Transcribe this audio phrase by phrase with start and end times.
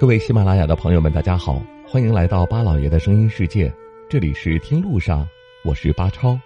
[0.00, 3.70] 各位喜马拉雅的朋友们，大家好，欢迎来到巴老爷的声音世界，
[4.08, 5.28] 这里是听路上，
[5.62, 6.40] 我是巴超。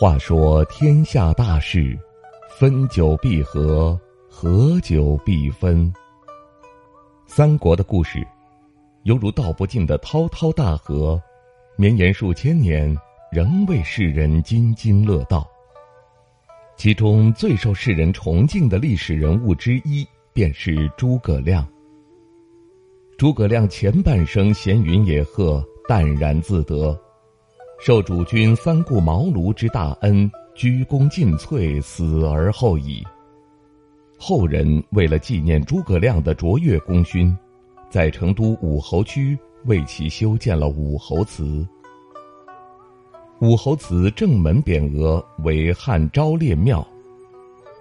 [0.00, 1.94] 话说天下大事，
[2.58, 5.92] 分久必合，合久必分。
[7.26, 8.26] 三国的故事，
[9.02, 11.20] 犹如道不尽的滔滔大河，
[11.76, 12.96] 绵延数千年，
[13.30, 15.46] 仍为世人津津乐道。
[16.78, 21.68] 其中最受世人崇敬的历史人物之一，便是诸葛亮。
[23.18, 26.98] 诸葛亮前半生闲云野鹤，淡然自得。
[27.82, 33.02] 受主君三顾茅庐之大恩，鞠躬尽瘁，死而后已。
[34.18, 37.34] 后人为了纪念诸葛亮的卓越功勋，
[37.88, 41.66] 在成都武侯区为其修建了武侯祠。
[43.40, 46.86] 武侯祠正门匾额为汉昭烈庙。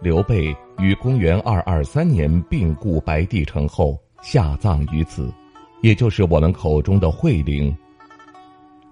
[0.02, 5.30] 刘备于公元二二三年病故白帝城后，下葬于此，
[5.82, 7.76] 也就是我们口中的惠陵。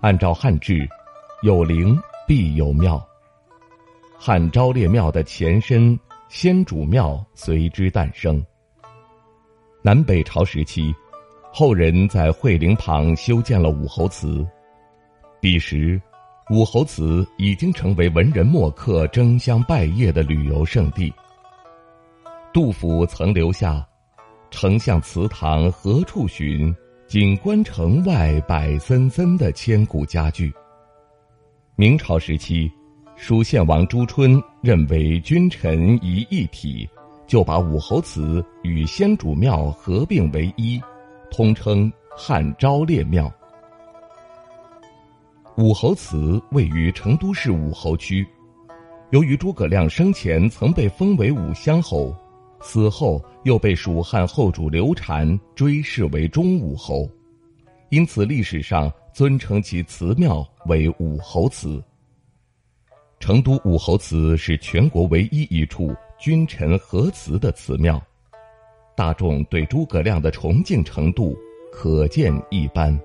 [0.01, 0.85] 按照汉制。
[1.43, 1.95] 有灵
[2.27, 3.05] 必有庙。
[4.17, 5.97] 汉昭烈庙的前身
[6.29, 8.43] 先主庙随之诞生。
[9.83, 10.91] 南北朝时期，
[11.53, 14.43] 后人在惠陵旁修建了武侯祠。
[15.39, 16.01] 彼时，
[16.49, 21.13] 武侯祠已经成为文人墨客争相拜谒的旅游胜地。
[22.51, 23.87] 杜甫曾留下
[24.49, 26.75] “丞相祠堂何处寻？
[27.07, 30.51] 锦官城外柏森森”的千古佳句。
[31.79, 32.71] 明朝时期，
[33.15, 36.89] 蜀献王朱春认为君臣宜一体，
[37.27, 40.81] 就把武侯祠与先主庙合并为一，
[41.29, 43.31] 通称汉昭烈庙。
[45.57, 48.25] 武侯祠位于成都市武侯区，
[49.11, 52.11] 由于诸葛亮生前曾被封为武乡侯，
[52.59, 57.07] 死后又被蜀汉后主刘禅追谥为忠武侯，
[57.91, 58.91] 因此历史上。
[59.17, 61.83] 尊称其祠庙为武侯祠。
[63.19, 67.99] 成都武侯祠是全国唯一一处君臣合祠的祠庙，
[68.95, 71.35] 大众对诸葛亮的崇敬程度
[71.71, 72.95] 可见一斑。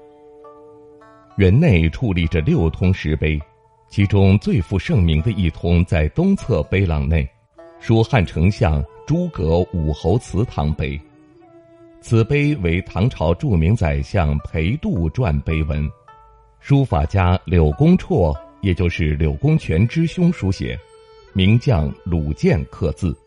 [1.39, 3.41] 园内矗立着六通石碑，
[3.89, 7.27] 其中最负盛名的一通在东侧碑廊内，
[7.81, 11.01] 蜀汉丞相诸葛武侯祠堂碑。
[12.03, 15.91] 此碑为唐朝著名宰相裴度撰碑文。
[16.62, 20.78] 书法家柳公绰，也就是柳公权之兄书写，
[21.33, 23.19] 名将鲁建刻字。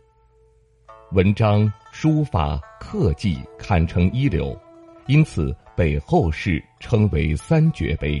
[1.12, 4.58] 文章、书法、刻技堪称一流，
[5.06, 8.20] 因此被后世称为“三绝碑”。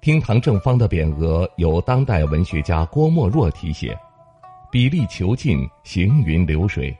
[0.00, 3.94] 厅堂正方的匾额由当代文学家郭沫若题写，
[4.72, 6.96] 笔力遒劲，行云流水，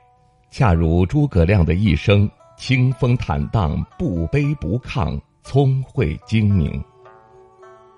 [0.51, 5.19] 恰如诸葛亮的一生，清风坦荡，不卑不亢。
[5.45, 6.83] 聪慧精明。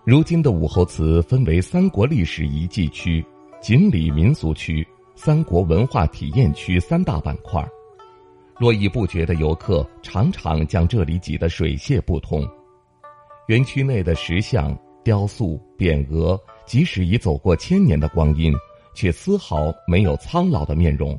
[0.04, 3.26] 如今的武侯祠分为三国历史遗迹区、
[3.62, 4.86] 锦里民俗区、
[5.16, 7.66] 三国文化体验区三大板块，
[8.60, 12.46] 络绎不绝的游客常常将这里挤得水泄不通。
[13.48, 18.54] 园区内的石像、雕塑、匾额，即使已走过千年的光阴，
[18.94, 21.18] 却丝毫没有苍老的面容。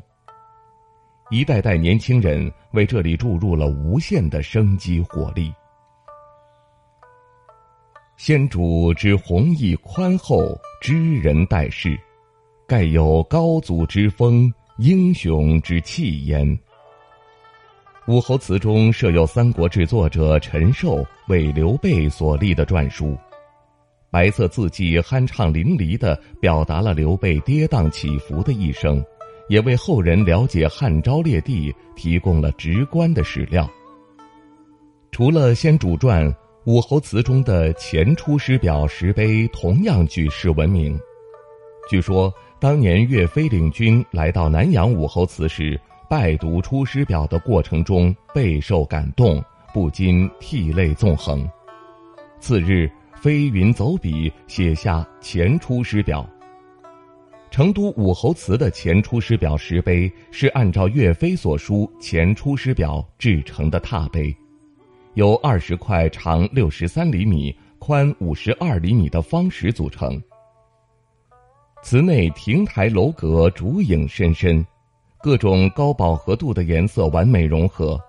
[1.30, 5.50] 一代代年轻人为这里注入了无限的生机活力。
[8.18, 11.96] 先主之弘毅宽厚，知人待事，
[12.66, 16.58] 盖有高祖之风，英雄之气焉。
[18.08, 23.16] 武侯祠中设有《三国志》作者陈寿为刘备所立的篆书，
[24.10, 29.00] 白色字迹酣畅淋漓的表达了刘备跌宕起伏的一生，
[29.48, 33.70] 也为后人了解汉昭烈帝提供了直观的史料。
[35.12, 36.34] 除了先主传，
[36.68, 41.00] 武侯祠中的前出师表石碑同样举世闻名。
[41.88, 42.30] 据说
[42.60, 45.80] 当年岳飞领军来到南阳武侯祠时。
[46.10, 49.42] 拜读《出师表》的过程中备受感动，
[49.72, 51.48] 不禁涕泪纵横。
[52.38, 56.22] 次日，飞云走笔写下《前出师表》。
[57.50, 64.34] 成都武侯祠的《前出师表》石碑是按照岳飞所书《前出师表》制成的拓碑，
[65.14, 70.20] 由二十块长六十三厘米、宽五十二厘米的方石组成。
[71.82, 74.64] 祠内亭台楼阁，竹影深深。
[75.20, 78.00] 各种高饱和度的颜色完美融合，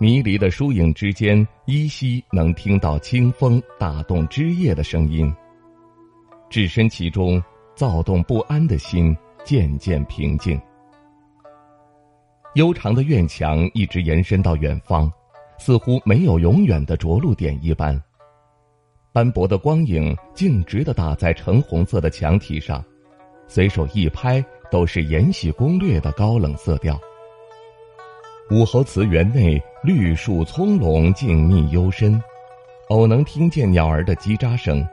[0.00, 5.32] 迷离的疏影之间，依稀能听到清风打动枝叶的声音。
[6.50, 7.40] 置身其中，
[7.76, 10.60] 躁动不安的心渐渐平静。
[12.54, 15.12] 悠长的院墙一直延伸到远方，
[15.58, 18.00] 似乎没有永远的着陆点一般。
[19.12, 22.84] 斑驳的光影径直的打在橙红色的墙体上，
[23.48, 24.44] 随手一拍。
[24.68, 27.00] 都是《延禧攻略》的高冷色调。
[28.50, 32.20] 武侯祠园内绿树葱茏，静谧幽深，
[32.88, 34.84] 偶能听见鸟儿的叽喳声。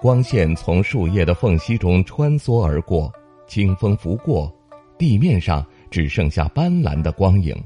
[0.00, 3.12] 光线从树叶的缝隙中穿梭而过，
[3.48, 4.48] 清风拂过，
[4.96, 7.60] 地面上只剩下斑斓的光影。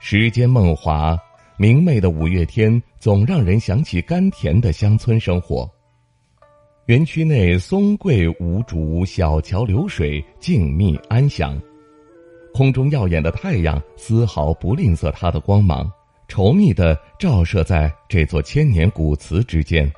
[0.00, 1.18] 时间梦华，
[1.56, 5.68] 明媚的五月天总让人想起甘甜的乡村生活。
[6.86, 11.60] 园区内松桂无竹，小桥流水，静谧安详。
[12.54, 15.90] 空中耀眼的太阳丝毫不吝啬它的光芒，
[16.28, 19.90] 稠密的照射在这座千年古祠之间。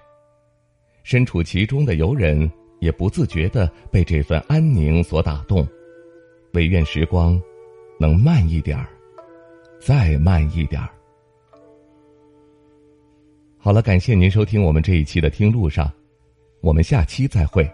[1.02, 2.50] 身处其中的游人
[2.81, 5.67] 也不自觉的被这份安宁所打动，
[6.55, 7.41] 唯愿时光
[7.99, 8.88] 能慢一点儿，
[9.81, 10.88] 再慢一点儿。
[13.56, 15.91] 好了，感谢您收听我们这一期的听路上。
[16.61, 17.69] 我们下期再会。